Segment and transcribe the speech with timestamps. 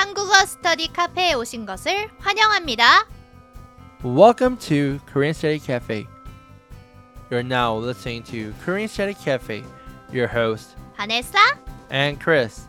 [0.00, 3.08] 한국어 스터디 카페에 오신 것을 환영합니다.
[4.04, 6.06] Welcome to Korean Study Cafe.
[7.30, 9.64] You're now listening to Korean Study Cafe.
[10.12, 11.36] Your host 바네사
[11.90, 12.68] and Chris.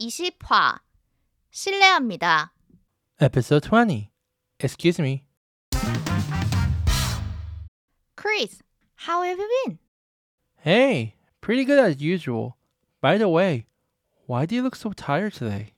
[0.00, 0.78] 20화
[1.50, 2.52] 실례합니다.
[3.20, 4.10] Episode 20.
[4.60, 5.24] Excuse me.
[8.16, 8.62] Chris,
[8.96, 9.78] how have you been?
[10.60, 12.56] Hey, pretty good as usual.
[13.00, 13.66] By the way,
[14.29, 15.73] why do you look so tired today?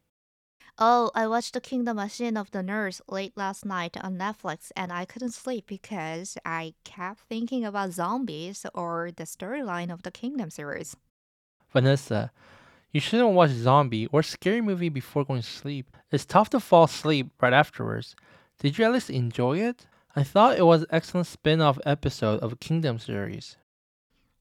[0.78, 4.92] Oh, I watched The Kingdom: Ashin of the North late last night on Netflix and
[4.92, 10.50] I couldn't sleep because I kept thinking about zombies or the storyline of the Kingdom
[10.50, 10.98] series.
[11.72, 12.32] Vanessa,
[12.92, 15.96] you shouldn't watch zombie or scary movie before going to sleep.
[16.12, 18.18] It's tough to fall asleep right afterwards.
[18.60, 19.88] Did you at least enjoy it?
[20.14, 23.56] I thought it was an excellent spin-off episode of Kingdom series.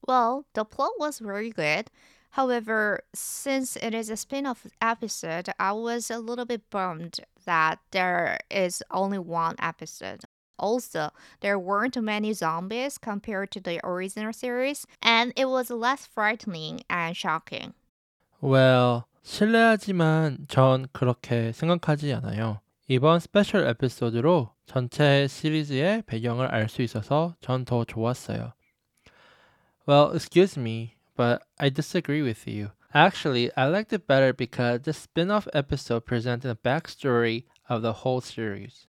[0.05, 1.89] Well, the plot was very good.
[2.30, 7.78] However, since it is a spin off episode, I was a little bit bummed that
[7.92, 10.20] there is only one episode.
[10.58, 16.80] Also, there weren't many zombies compared to the original series, and it was less frightening
[16.90, 17.74] and shocking.
[18.40, 22.60] Well, 실례하지만 전 그렇게 생각하지 않아요.
[22.88, 28.52] 이번 스페셜 에피소드로 전체 시리즈의 배경을 알 수 있어서 전 더 좋았어요.
[29.86, 32.71] Well, excuse me, but I disagree with you.
[32.93, 38.21] Actually, I liked it better because the spin-off episode presented a backstory of the whole
[38.21, 38.87] series.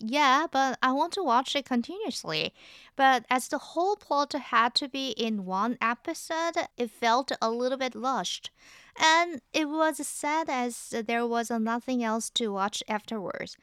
[0.00, 2.54] Yeah, but I want to watch it continuously.
[2.94, 7.78] But as the whole plot had to be in one episode, it felt a little
[7.78, 8.50] bit rushed.
[8.96, 13.56] And it was sad as there was nothing else to watch afterwards.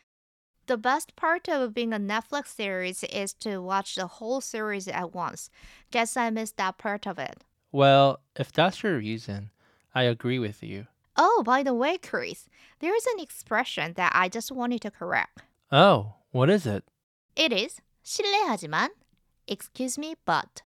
[0.68, 5.14] The best part of being a Netflix series is to watch the whole series at
[5.14, 5.50] once.
[5.92, 7.44] Guess I missed that part of it.
[7.75, 9.51] Well, if that's your reason,
[9.95, 10.87] I agree with you.
[11.17, 12.49] Oh, by the way, Chris,
[12.81, 15.43] there is an expression that I just wanted to correct.
[15.71, 16.85] Oh, what is it?
[17.37, 18.89] It is 실례하지만,
[19.47, 20.63] excuse me, but.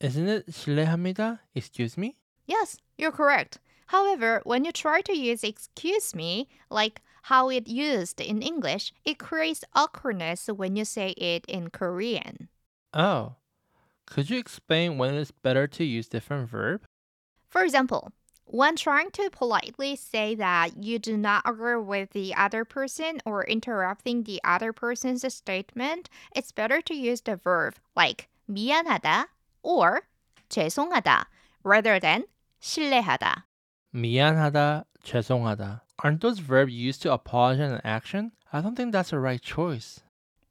[0.00, 1.40] Isn't it 실례합니다?
[1.54, 2.16] Excuse me?
[2.46, 3.58] Yes, you're correct.
[3.86, 9.18] However, when you try to use excuse me, like how it used in English, it
[9.18, 12.48] creates awkwardness when you say it in Korean.
[12.92, 13.36] Oh.
[14.06, 16.82] Could you explain when it's better to use different verb?
[17.48, 18.12] For example,
[18.44, 23.44] when trying to politely say that you do not agree with the other person or
[23.44, 29.26] interrupting the other person's statement, it's better to use the verb like 미안하다
[29.62, 30.02] or
[30.50, 31.24] 죄송하다
[31.64, 32.24] rather than
[32.60, 33.44] 실례하다.
[33.94, 35.82] 미안하다, 죄송하다.
[36.02, 38.32] Aren't those verbs used to apologize an action?
[38.52, 40.00] I don't think that's the right choice.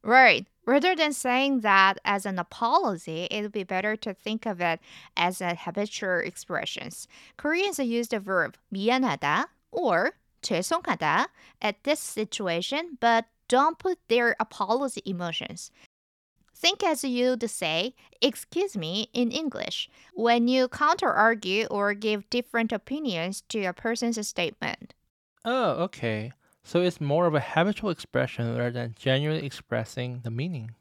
[0.02, 0.46] Right.
[0.66, 4.78] Rather than saying that as an apology, it would be better to think of it
[5.16, 7.08] as a habitual expressions.
[7.36, 10.12] Koreans use the verb 미안하다 or
[10.42, 11.26] 죄송하다
[11.60, 15.70] at this situation, but don't put their apology emotions.
[16.54, 22.70] Think as you'd say, excuse me, in English, when you counter argue or give different
[22.70, 24.94] opinions to a person's statement.
[25.44, 26.30] Oh, okay.
[26.66, 30.72] So it's more of a habitual expression rather than genuinely expressing the meaning.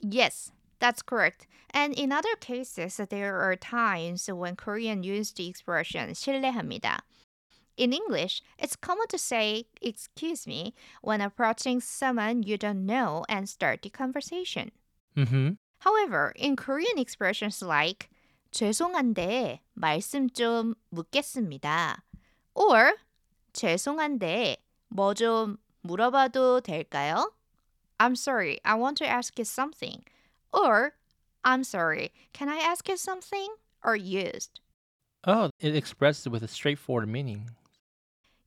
[0.00, 1.46] Yes, that's correct.
[1.70, 7.00] And in other cases, there are times when Korean use the expression 실례합니다.
[7.76, 13.48] In English, it's common to say excuse me when approaching someone you don't know and
[13.48, 14.70] start the conversation.
[15.16, 15.52] Mm-hmm.
[15.78, 18.10] However, in Korean expressions like
[18.52, 22.02] 죄송한데 말씀 좀 묻겠습니다.
[22.54, 22.92] or
[23.54, 24.56] 죄송한데
[24.94, 27.32] 뭐 좀 물어봐도 될까요?
[27.98, 30.04] I'm sorry, I want to ask you something.
[30.52, 30.94] Or
[31.44, 33.48] I'm sorry, can I ask you something?
[33.82, 34.60] are used.
[35.26, 37.50] Oh, it expresses with a straightforward meaning.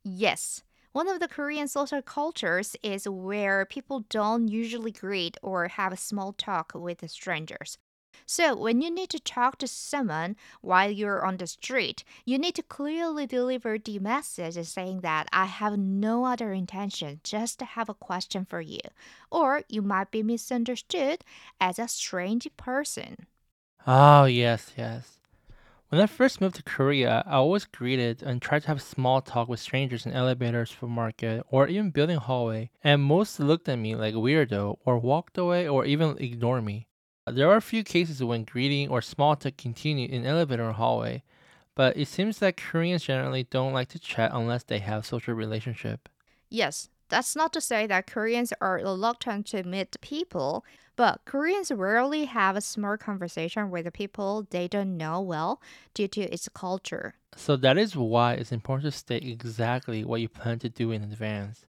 [0.04, 0.64] Yes.
[0.92, 6.34] One of the Korean social cultures is where people don't usually greet or have small
[6.34, 7.78] talk with strangers.
[8.31, 12.55] So, when you need to talk to someone while you're on the street, you need
[12.57, 17.89] to clearly deliver the message saying that I have no other intention, just to have
[17.89, 18.81] a question for you.
[19.31, 21.25] Or you might be misunderstood
[21.59, 23.27] as a strange person.
[23.87, 25.21] Oh, yes, yes.
[25.89, 29.49] When I first moved to Korea, I always greeted and tried to have small talk
[29.49, 34.13] with strangers in elevators, supermarket, or even building hallway, and most looked at me like
[34.13, 36.89] a weirdo or walked away or even ignored me.
[37.35, 41.23] There are a few cases when greeting or small talk continue in elevator or hallway,
[41.75, 46.09] but it seems that Koreans generally don't like to chat unless they have social relationship.
[46.51, 50.65] Yes, That's not to say that Koreans are reluctant to meet people,
[50.95, 55.61] but Koreans rarely have a small conversation with people they don't know well
[55.95, 57.15] due to its culture.
[57.35, 61.03] So that is why it's important to state exactly what you plan to do in
[61.03, 61.65] advance.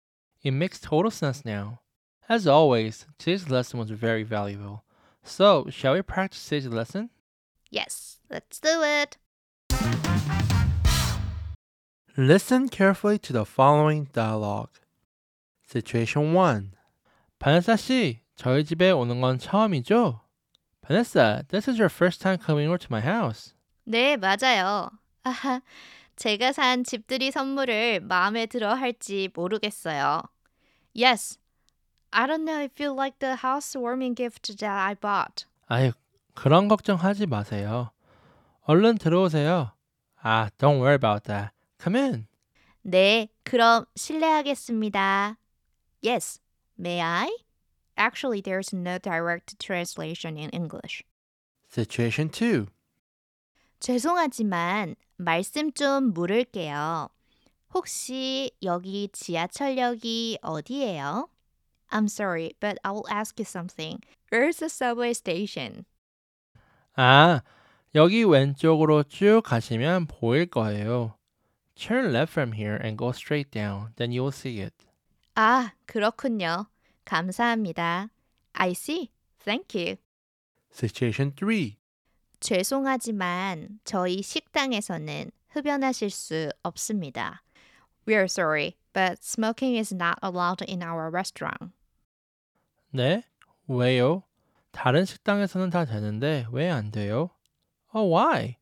[0.43, 1.81] It makes total sense now.
[2.29, 4.85] As always, today's lesson was very valuable.
[5.26, 7.10] So, shall we practice today's lesson?
[7.70, 9.18] Yes, let's do it.
[12.18, 14.70] Listen carefully to the following dialogue.
[15.64, 16.72] Situation 1.
[17.40, 20.20] 바네사 씨, 저희 집에 오는 건 처음이죠?
[20.86, 23.54] Vanessa, this is your first time coming over to my house.
[23.86, 24.90] 네, 맞아요.
[25.24, 25.62] 아하,
[26.18, 30.22] 제가 산 집들이 선물을 마음에 들어 할지 모르겠어요.
[30.94, 31.38] Yes,
[32.19, 35.45] I don't know if you like the housewarming gift that I bought.
[35.69, 35.93] 아유,
[36.35, 37.91] 그런 걱정하지 마세요.
[38.63, 39.73] 얼른 들어오세요.
[40.25, 41.53] Ah, don't worry about that.
[41.79, 42.27] Come in.
[42.83, 45.37] 네, 그럼 실례하겠습니다.
[46.01, 46.41] Yes,
[46.79, 47.29] may I?
[47.99, 51.05] Actually, there's no direct translation in English.
[51.69, 52.67] Situation 2.
[53.81, 57.11] 죄송하지만 말씀 좀 물을게요.
[57.75, 61.29] 혹시 여기 지하철역이 어디예요?
[61.91, 64.03] I'm sorry, but I will ask you something.
[64.31, 65.85] Where's the subway station?
[66.97, 67.43] 아,
[67.95, 71.15] 여기 왼쪽으로 쭉 가시면 보일 거예요.
[71.75, 73.93] Turn left from here and go straight down.
[73.97, 74.75] Then you will see it.
[75.35, 76.67] 아, 그렇군요.
[77.05, 78.09] 감사합니다.
[78.55, 79.11] I see.
[79.45, 79.97] Thank you.
[80.73, 81.77] Situation 3.
[82.41, 87.43] 죄송하지만 저희 식당에서는 흡연하실 수 없습니다.
[88.07, 91.72] We are sorry, but smoking is not allowed in our restaurant.
[92.94, 93.24] 네?
[93.68, 94.24] 왜요?
[94.72, 97.32] 다른 식당에서는 다 되는데 왜 안 돼요?
[97.94, 98.58] Oh, why?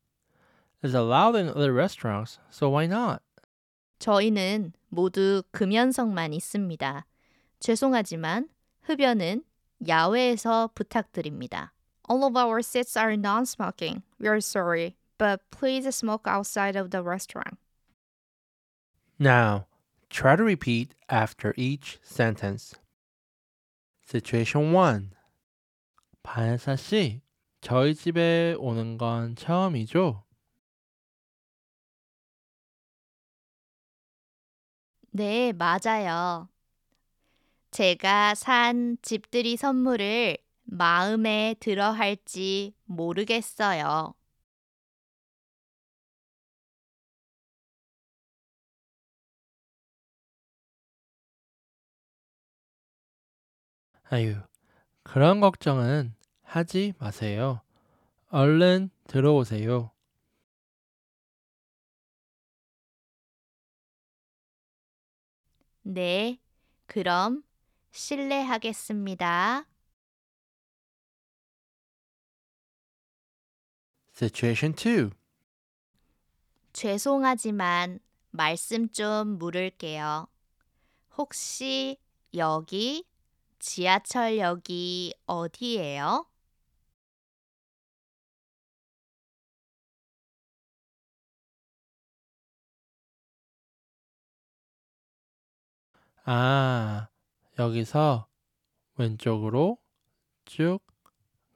[0.82, 3.22] It's allowed in other restaurants, so why not?
[3.98, 7.06] 저희는 모두 금연석만 있습니다.
[7.60, 8.48] 죄송하지만
[8.82, 9.44] 흡연은
[9.86, 11.72] 야외에서 부탁드립니다.
[12.08, 14.02] All of our seats are non-smoking.
[14.18, 17.58] We are sorry, but please smoke outside of the restaurant.
[19.18, 19.66] Now,
[20.09, 22.75] try to repeat after each sentence.
[24.05, 25.11] Situation 1.
[26.23, 27.21] 바네사 씨,
[27.61, 30.23] 저희 집에 오는 건 처음이죠?
[35.11, 36.49] 네, 맞아요.
[37.71, 44.13] 제가 산 집들이 선물을 마음에 들어 할지 모르겠어요.
[54.09, 54.35] 아유,
[55.01, 56.13] 그런 걱정은
[56.43, 57.61] 하지 마세요.
[58.29, 59.91] 얼른 들어오세요.
[65.81, 66.39] 네,
[66.85, 67.43] 그럼
[67.91, 69.65] 실례하겠습니다.
[74.13, 75.09] Situation 2.
[76.73, 77.99] 죄송하지만
[78.31, 80.27] 말씀 좀 물을게요.
[81.17, 81.97] 혹시
[82.33, 83.05] 여기
[83.65, 86.27] 지하철역이 어디예요?
[96.25, 97.07] 아,
[97.57, 98.27] 여기서
[98.97, 99.77] 왼쪽으로
[100.45, 100.79] 쭉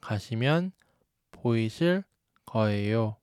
[0.01, 0.73] 가시면
[1.31, 2.03] 보이실
[2.45, 3.17] 거예요.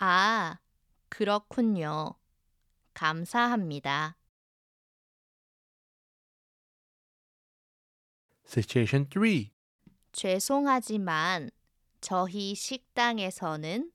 [0.00, 0.58] 아,
[1.10, 2.16] 그렇군요.
[3.00, 4.14] 감사합니다.
[8.44, 9.50] Situation 3.
[10.12, 11.50] 죄송하지만
[12.02, 13.90] 저희 식당에서는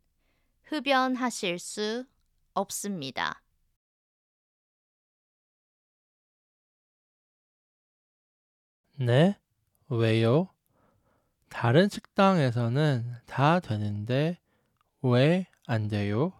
[0.64, 2.06] 흡연하실 수
[2.56, 3.44] 없습니다.
[8.98, 9.38] 네?
[9.90, 10.50] 왜요?
[11.50, 14.40] 다른 식당에서는 다 되는데
[15.04, 16.32] 왜 안 돼요?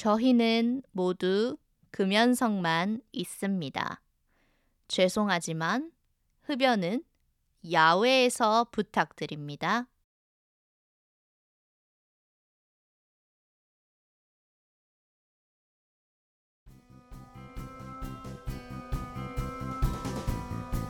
[0.00, 1.58] 저희는 모두
[1.90, 4.00] 금연석만 있습니다.
[4.88, 5.92] 죄송하지만
[6.44, 7.04] 흡연은
[7.70, 9.88] 야외에서 부탁드립니다.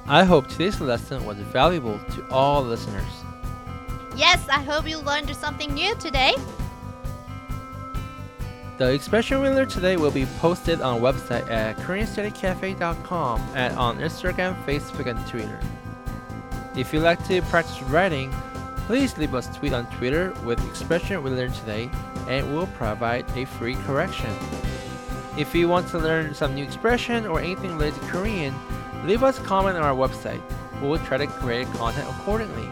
[0.06, 3.24] I hope today's lesson was valuable to all listeners.
[4.16, 6.36] Yes, I hope you learned something new today.
[8.80, 14.56] The expression we learned today will be posted on website at koreanstudycafe.com and on Instagram,
[14.64, 15.60] Facebook, and Twitter.
[16.74, 18.32] If you'd like to practice writing,
[18.86, 21.90] please leave us a tweet on Twitter with expression we learned today
[22.26, 24.34] and we'll provide a free correction.
[25.36, 28.54] If you want to learn some new expression or anything related to Korean,
[29.04, 30.40] leave us a comment on our website.
[30.80, 32.70] We'll try to create content accordingly.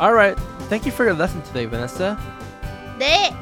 [0.00, 0.38] Alright,
[0.70, 2.18] thank you for your lesson today, Vanessa.
[2.98, 3.35] 네,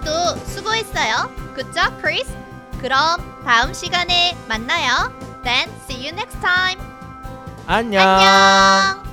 [0.00, 1.30] 크리스도 수고했어요.
[1.54, 2.30] 그쵸, 크리스?
[2.80, 5.12] 그럼 다음 시간에 만나요.
[5.44, 6.80] Then see you next time.
[7.66, 8.02] 안녕!
[8.02, 9.09] 안녕.